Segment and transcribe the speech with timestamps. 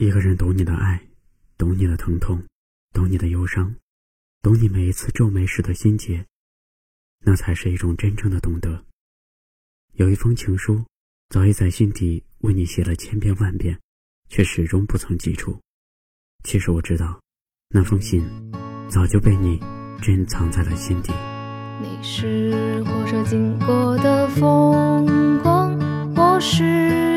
[0.00, 0.98] 一个人懂你的爱，
[1.58, 2.42] 懂你的疼痛，
[2.94, 3.74] 懂你的忧伤，
[4.40, 6.24] 懂你每一次皱眉时的心结，
[7.18, 8.82] 那才是一种真正的懂得。
[9.92, 10.82] 有一封情书，
[11.28, 13.78] 早已在心底为你写了千遍万遍，
[14.30, 15.60] 却始终不曾寄出。
[16.44, 17.20] 其实我知道，
[17.68, 18.26] 那封信
[18.88, 19.60] 早就被你
[20.00, 21.12] 珍藏在了心底。
[21.82, 25.78] 你是火车经过的风光，
[26.16, 27.09] 我是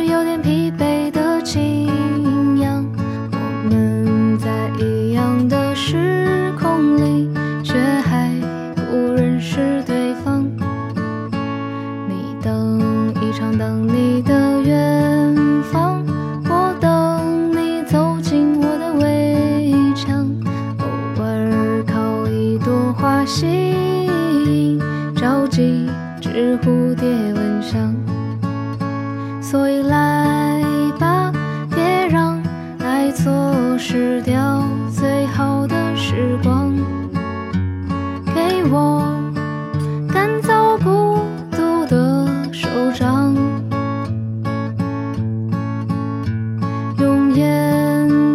[13.73, 16.05] 等你的远方，
[16.47, 20.29] 我等你走进我的围墙，
[20.77, 20.85] 偶
[21.19, 24.77] 尔靠一朵花吸。
[25.15, 25.89] 着急，
[26.21, 26.82] 只蝴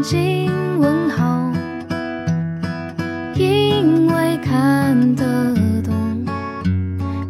[0.08, 1.52] 睛问好，
[3.34, 6.24] 因为看得懂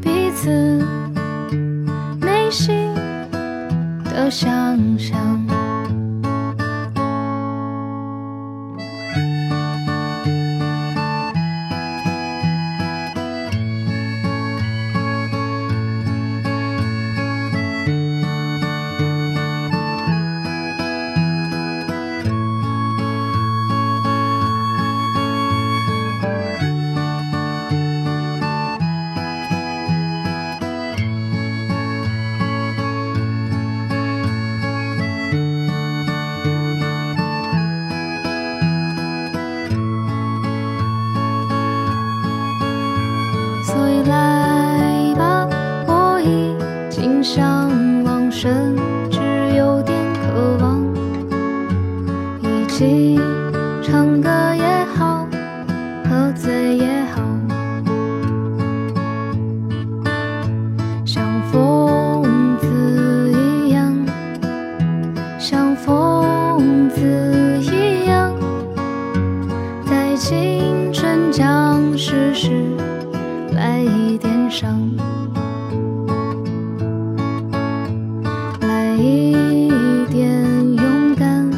[0.01, 0.49] 彼此。
[2.21, 2.95] 内心
[4.05, 5.48] 的想象。
[44.05, 45.49] 来吧，
[45.87, 46.55] 我已
[46.91, 47.71] 经向
[48.05, 48.77] 往，甚
[49.11, 49.19] 至
[49.57, 50.83] 有点渴望，
[52.43, 53.19] 一起
[53.83, 55.27] 唱歌也好，
[56.09, 57.23] 喝醉也好，
[61.05, 64.07] 像疯子一样，
[65.39, 67.01] 像疯子
[67.61, 68.33] 一样，
[69.87, 72.63] 在青春将逝时。
[73.79, 74.91] 来一点伤，
[78.61, 80.29] 来一点
[80.75, 81.49] 勇敢，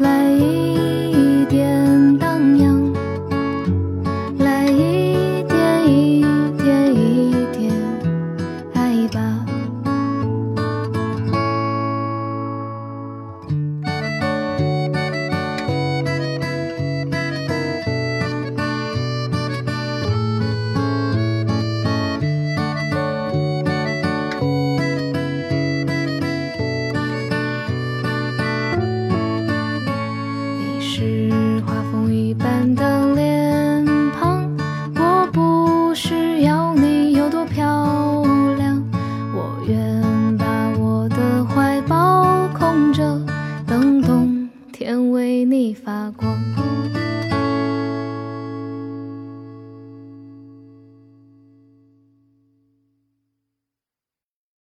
[0.00, 0.83] 来一